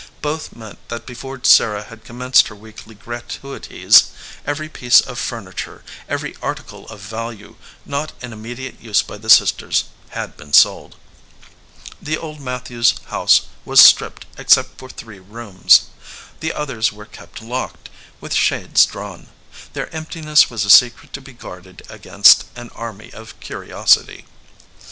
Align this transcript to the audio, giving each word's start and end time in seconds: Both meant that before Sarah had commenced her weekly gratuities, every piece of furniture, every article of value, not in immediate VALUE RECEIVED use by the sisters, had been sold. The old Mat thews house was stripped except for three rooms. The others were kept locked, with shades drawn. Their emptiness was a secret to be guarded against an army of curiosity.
Both 0.23 0.55
meant 0.55 0.79
that 0.89 1.05
before 1.05 1.39
Sarah 1.43 1.83
had 1.83 2.03
commenced 2.03 2.47
her 2.47 2.55
weekly 2.55 2.95
gratuities, 2.95 4.05
every 4.47 4.67
piece 4.67 4.99
of 4.99 5.19
furniture, 5.19 5.83
every 6.09 6.35
article 6.41 6.87
of 6.89 7.01
value, 7.01 7.55
not 7.85 8.13
in 8.19 8.33
immediate 8.33 8.77
VALUE 8.79 8.87
RECEIVED 8.89 8.95
use 8.95 9.01
by 9.03 9.17
the 9.19 9.29
sisters, 9.29 9.83
had 10.09 10.35
been 10.35 10.53
sold. 10.53 10.95
The 12.01 12.17
old 12.17 12.39
Mat 12.39 12.65
thews 12.65 12.95
house 13.09 13.41
was 13.63 13.79
stripped 13.79 14.25
except 14.39 14.79
for 14.79 14.89
three 14.89 15.19
rooms. 15.19 15.81
The 16.39 16.51
others 16.51 16.91
were 16.91 17.05
kept 17.05 17.39
locked, 17.39 17.91
with 18.19 18.33
shades 18.33 18.87
drawn. 18.87 19.27
Their 19.73 19.93
emptiness 19.95 20.49
was 20.49 20.65
a 20.65 20.71
secret 20.71 21.13
to 21.13 21.21
be 21.21 21.33
guarded 21.33 21.83
against 21.91 22.45
an 22.55 22.69
army 22.71 23.13
of 23.13 23.39
curiosity. 23.39 24.25